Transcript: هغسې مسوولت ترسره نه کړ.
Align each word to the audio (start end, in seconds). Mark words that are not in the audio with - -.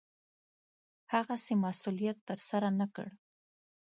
هغسې 1.13 1.53
مسوولت 1.63 2.17
ترسره 2.29 2.69
نه 2.79 2.85
کړ. 2.93 3.07